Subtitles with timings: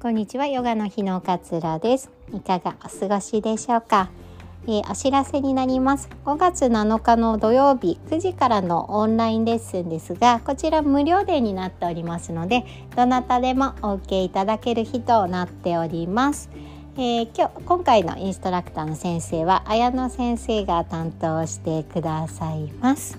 [0.00, 2.08] こんにちはヨガの日の勝です。
[2.32, 4.10] いかがお過ごしでしょうか、
[4.68, 6.08] えー、お知らせになります。
[6.24, 12.64] 5月7日の土曜日9時からのオンラインレッスンですがこちら無料デーになっておりますので
[12.94, 16.48] どなたでもお受けいただける日となっております。
[16.94, 23.18] えー、今日今回のインストラクターの先生は綾野先生が担当してくださいます。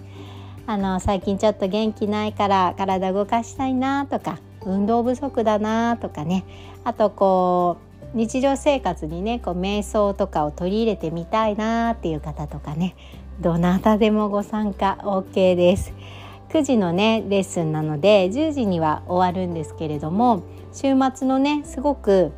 [0.65, 6.45] あの最近ちょっと元気ないから体動かしたいなとか運動不足だなとかね
[6.83, 7.77] あとこ
[8.13, 12.95] う日常生活にねこう瞑想とかを取り入れてみたいなっていう方とかね
[13.39, 15.93] どなたでもご参加 OK です。
[16.49, 22.31] 9時のねレッスンなので10時には終わるんですけれども週末のねすごく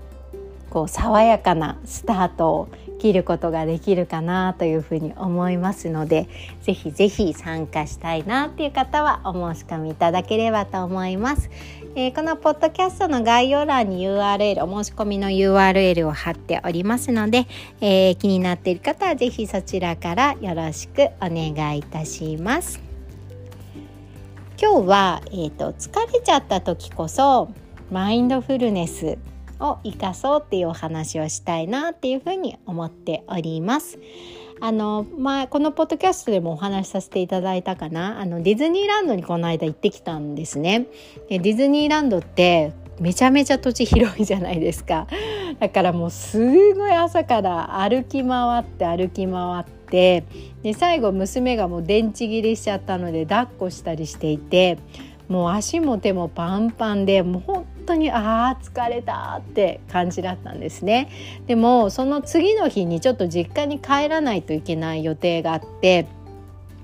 [0.69, 2.67] こう爽やかなスタートを
[2.99, 6.29] 切ることができるかなというふうに思いますので
[6.61, 11.49] ぜひぜひ参加したいなっていう方はお申し込みいただければと思います。
[11.93, 17.47] えー、このポッドキャストの概要欄に URL お申し込みの URL を貼っておりますので、
[17.81, 22.79] えー、気になっている方はぜひそちらからよろしくお願いいたします。
[24.57, 27.49] 今日は、えーと、疲れちゃった時こそ
[27.91, 29.17] マインドフルネス
[29.59, 33.99] を生かそうっていうお話をしたいなっていうふうに思っております。
[34.61, 40.87] あの、まあ、このポッドキャストでもお話しさせていただいたかなあのディズニーランドにこの間行ってきたんですね。
[41.29, 45.07] でディズニーランドってめちゃめちゃ土地広いじゃないですか。
[45.59, 50.23] だからもうすごい朝から歩き回って歩き回って
[50.61, 54.77] で最後娘がもう電池切れしちゃったので抱っこしたりしていて
[55.31, 61.09] もう足も手もパンパンでもう本当にあー疲れたって感じだったんですね。
[61.47, 66.05] でもその次の日にちょっと実家に帰らないといけない予定があって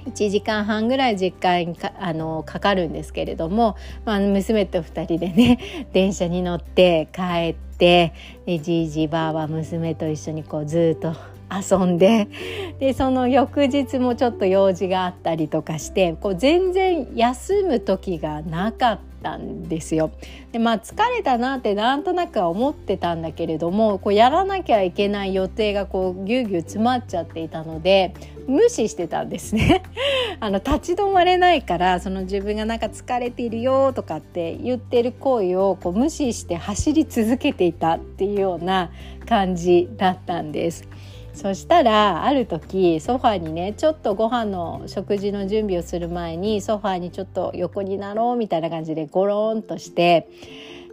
[0.06, 3.76] 1時間半ぐらい実家にかあのかかるんですけれども、
[4.06, 5.60] まあ、娘と2人でね
[5.92, 8.14] 電車に乗って帰って
[8.62, 11.14] じいじばあば娘と一緒にこうずっと
[11.52, 12.28] 遊んで
[12.80, 20.12] でその翌日もちょっと用事があったりとかしてこう全然休む時がなかったんですよ。
[20.52, 28.14] でまあ疲れたなってなんとなくは思ってたんだけれどもこうやらなきゃいけない予定がこうぎゅうぎゅう詰まっちゃっていたので
[28.48, 29.84] 無視してたんですね。
[30.40, 38.92] あの立ち止まれないからその自分がなんか疲れているよとかって言ってる行為をこう無視して走り続けていたっていうような
[39.26, 40.88] 感じだったんです。
[41.38, 50.28] そしたらある時ソファーにねちょっとご飯の食事の準備をする前にソファーにちょっと横になろうみたいな感じでゴロンとして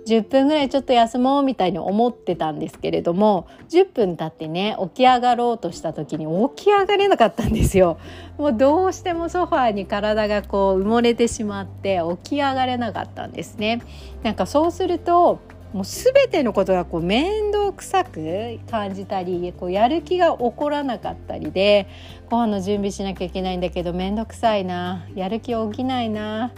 [0.06, 7.99] 10分ぐらいちょっと休もうみたいに思ってたんですけれども10分経ってね起き上がろうとした時に起き上がれなかったんですよ。
[8.37, 13.81] もうどうしてもソファーに体がこう埋もれてしまって起き上がれなかったんですね。
[14.22, 15.41] なんかそうすると
[15.75, 21.89] もう全てのことがこう面倒くさく感じたりこうやる気が起こらなかったりで
[22.31, 25.05] ご飯の準備しなきゃいけないんだけど面倒くさいな。
[25.17, 26.53] やる気起きないな。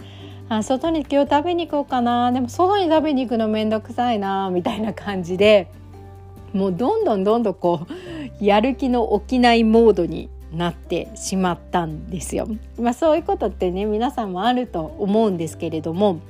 [0.51, 2.31] あ外に今日食べに行こうかな。
[2.31, 4.51] でも外に食べに行くの面倒くさいな。
[4.51, 5.69] みたいな感じで
[6.53, 7.87] もうどんどんどんどんこ
[8.41, 12.49] うやる気の起きないモードになってしまったんですよ。
[12.79, 16.21] まあ、そういうことってね皆さんもあると思うんですけれども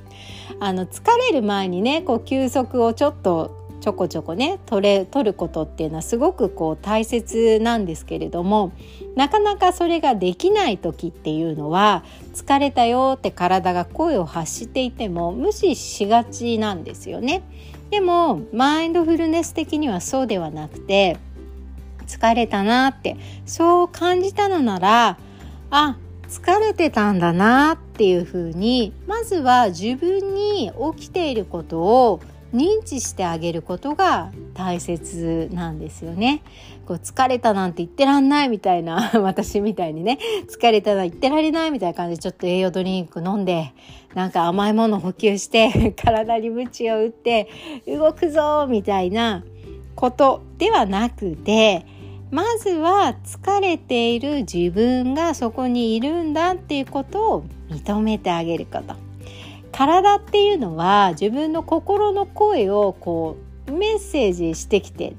[0.59, 8.71] あの疲れる前にねこう休息をちょっとちょこちょこね取れ取ることっていうのはすごくこう大切なんですけれども
[9.15, 17.43] なかなかそれができない時っていうのは疲れたよって体が声を発していても無視しがちなんですよね。
[17.89, 21.17] でもマインドフルネス的にはそうではなくて
[22.07, 25.17] 疲れたなってそう感じたのなら
[25.69, 25.97] あ
[26.29, 32.21] 疲れてたんだなっていうふうにまずは自分に起きていることを
[32.53, 36.41] 認知してあげることが大切なんですよね。
[36.85, 40.19] こう疲れたなんて言ってらんないみたいな 私みたいにね
[40.49, 43.73] 疲れたら言ってられないみたいな感じでちょっと栄養ドリンク飲んで
[44.15, 47.49] なんか甘いもの補給して 体に鞭を打って
[47.85, 49.43] 動くぞみたいな
[49.95, 51.85] ことではなくて
[52.29, 58.95] まずは疲れている自分がそこにいるんだっていうことを認めてあげること
[59.71, 63.37] 体っていうのは自分の心の声をこ
[63.67, 65.13] うメッセージしてきて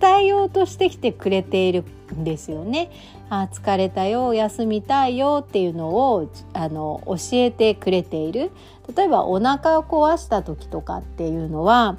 [0.00, 1.84] 伝えようとしてきてくれている
[2.14, 2.90] んですよね。
[3.30, 8.50] あ疲れたよ休みたいよっていうのをあの教えてくれている
[8.94, 11.96] 例えばお腹を壊した時とかっていうのは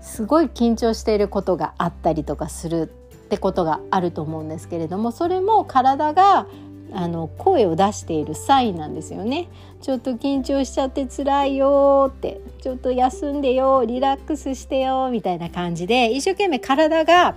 [0.00, 2.92] すごい緊張していることがあったりとかする
[3.24, 6.46] ってことがあると思うんですけれどもそれも体が
[6.92, 9.48] あの声を出しているサインなんですよね。
[9.80, 17.34] ちょっと緊張しちゃって辛いよってちょっと休んでよリラックスしてよみたいな感じで一生懸命体が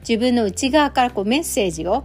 [0.00, 2.04] 自分の内側からこうメッセージを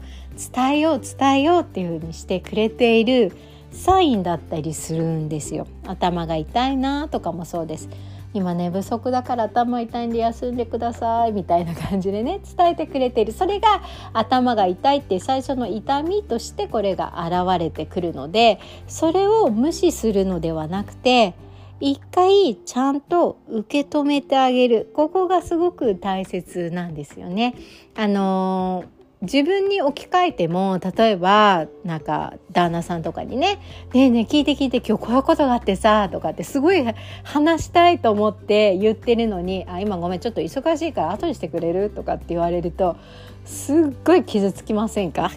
[0.54, 3.34] 伝えよう伝えようっていう風にしてくれている
[3.72, 5.68] サインだったりするんですよ。
[5.86, 7.90] 頭が痛いなとかもそうです。
[8.34, 13.82] 今寝不足だから頭痛いんで休んでくださいみたいな感じでね伝えてくれてるそれが
[14.14, 21.34] 頭が痛いって最初の痛みとしてこれが現れてくるのでそれを無視するのではなくて
[21.80, 27.56] 一回ちゃんと受け止めてあげるここがすごく大切なんですよね。
[27.96, 33.60] あのー自分に置き換えても例えばなんか旦那さんとかにね
[33.94, 36.86] 「ねえねえ聞いて聞いて今日こういうことがあってさ」とかってすごい
[37.24, 42.96] 話したいと思って言ってるのに「あ今ごめんちょっと忙しいから後にしてくれる?」とかって言われると
[43.44, 43.76] すっ
[44.06, 45.32] ごい傷つきませんか？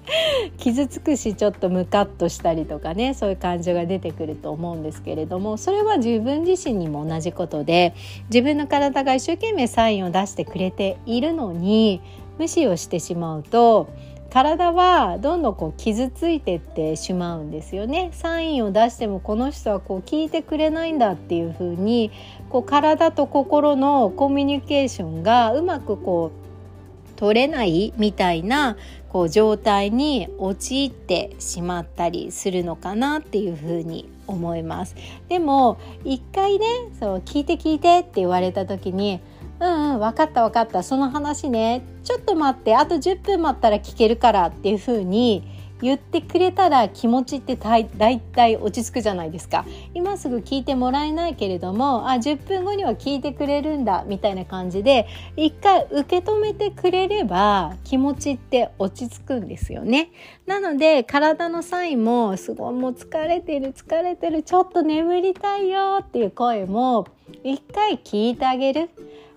[0.56, 7.92] 傷つくしちょっとムカッとしたりとかねそういう感情が出てくると思うんですけれどもそれは自分自身にも同じことで
[8.32, 12.00] 自分の体が一生懸命サインを出してくれているのに
[12.40, 13.92] 無視をしてしまうと
[14.30, 18.10] 体はどんどんこう傷ついてってしまうんですよね。
[18.12, 22.10] サインを出してもこの人はこう聞いてくれないんだっていう風に
[22.48, 28.78] こう体と心のコミュニケーションがうまくこう取れないみたいな
[29.10, 34.94] こう状態に陥ってしまったりするのかなっていうふうに思います。
[35.28, 36.66] でも一回ね
[36.98, 39.20] そう聞いて聞いてって言われた時に
[39.60, 40.82] うんうん分かった分かった。
[40.82, 41.82] その話ね。
[42.02, 42.74] ちょっと待って。
[42.74, 45.44] あと10分待ったら聞けるからっていう風に
[45.82, 47.86] 言ってくれたら気持ちってだい
[48.20, 49.64] たい落ち着くじゃないですか。
[49.94, 60.10] 今すぐ聞いてもらえないけれどもあ10分後には聞いてくれるんだみたいな感じで一回受け止めてくれれば気持ちって落ち着くんですよね。
[60.46, 67.06] なので体のサインもすごいもう疲れてる疲れてるちょっと眠りたいよっていう声も
[67.44, 68.90] 一回聞いてあげる。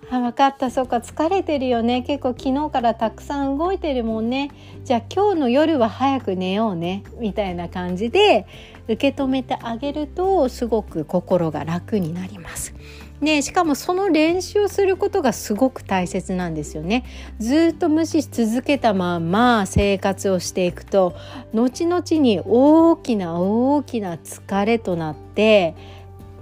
[0.09, 0.69] あ分かった。
[0.69, 0.97] そっか。
[0.97, 2.01] 疲れてるよね。
[2.01, 4.51] 結構昨日からたくさん動いてるもんね。
[4.83, 7.03] じゃあ今日の夜は早く寝ようね。
[7.19, 8.45] みたいな感じで
[8.87, 12.73] 受け止めてあげるとすごく心が楽になります。
[13.21, 17.05] ね、しかもその練習をすることがすごく大切なんですよね。
[17.39, 21.15] ずっと無視し続けたまま生活をしていくと
[21.53, 25.75] 後々に大きな大きな疲れとなって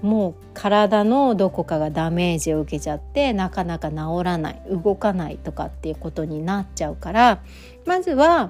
[0.02, 7.42] もう体のどこかがダメージを受けちゃってなかなか治らない動かないとかっていうことになっちゃうから
[7.86, 8.50] まずは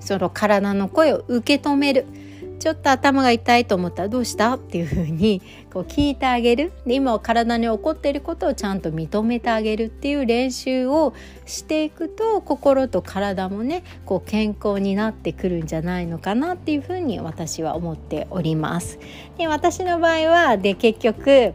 [0.00, 2.06] その体の声を受け止める。
[2.58, 4.54] ちょっと頭が痛いと思ったらどうした？
[4.54, 5.42] っていうふうに
[5.72, 11.14] こう聞いてあげるで今体に起こっていることをちゃんと認めてあげるっていう練習を
[11.44, 18.98] していくと心と体もねこう健康になってくるんじゃないのかなっていうふうに私は思っております。
[19.36, 21.52] で私の場合はで結局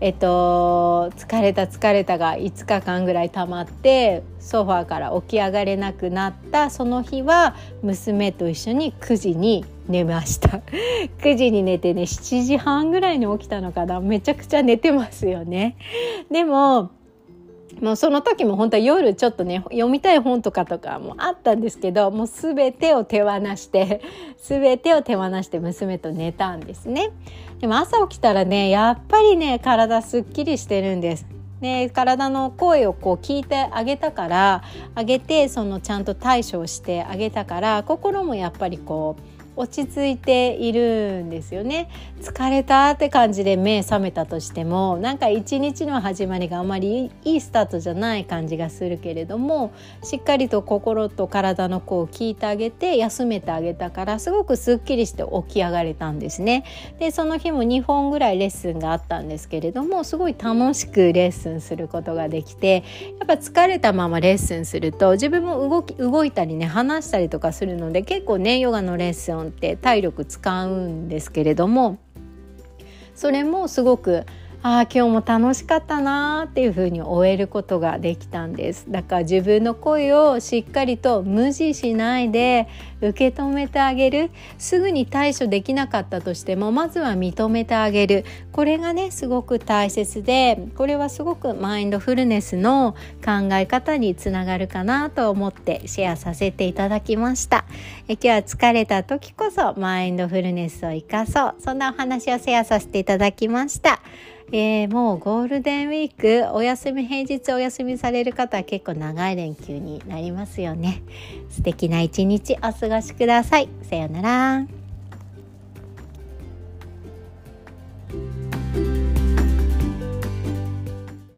[0.00, 10.60] えっと、疲れた疲れたが5日間ぐらい溜まってソファーから起き上がれなくなったその日は娘と一緒に9時に寝ました。
[11.18, 14.00] 9時に寝てね7時半ぐらいに起きたのかな。
[14.00, 15.76] めちゃくちゃ寝てますよね。
[16.30, 16.90] でも
[17.80, 24.00] もうその時も本当は夜ちょっとね読みたい本とかとかもあったんですけどもう全てを手放して
[24.38, 27.10] 全てを手放して娘と寝たんですね。
[27.60, 31.26] でも朝起きたらねやっぱりね体すっきりしてるんです。
[31.60, 34.62] ね、体の声をこう聞いてあげたから
[34.94, 41.90] あげてそのちゃんと対処してあげたから心もやっぱりこう落ち着いているんですよね。
[42.20, 49.72] 疲れたって感じで目覚めたとしてもなんか一日の始まりがあまりいいスタートじゃない感じがするけれども
[50.02, 56.64] しっかりと心と体の子を聞いてあげて休めてあげたからすごくすっきりして起き上がれたんですね。
[56.98, 62.84] でその日も2本ぐらいレッスンがあったんですけれどもすごい楽しくレッスンすることができて
[63.18, 71.98] やっぱ疲れたままレッスンすると自分も動き動いたりね話したりとかするので結構ねヨガのレッスンって体力使うんですけれども
[73.14, 74.24] それもすごく
[74.60, 78.86] ああ今日も楽しかったなーっていう風に終えることができたんです。
[78.90, 82.66] だから自分の声をしっかりと無視しないで
[83.00, 84.30] 受け止めてあげる。
[84.58, 88.24] すぐに対処できなかったとしてもまずは認めてあげる。
[88.50, 97.64] これがねすごく大切でこれはすごくマインドフルネスの考え方につながるかなと思ってシェアさせていただきました。
[98.08, 101.54] え今日は疲れた時こそマインドフルネスを生かそう。
[101.60, 104.00] そんなお話をシェアさせていただきました。
[104.50, 111.02] えー、もうゴールデンウィークお休み平日お休みされる方は結構長い連休になりますよね。
[111.50, 113.68] 素敵な一日お過ごしください。
[113.82, 114.77] さようなら。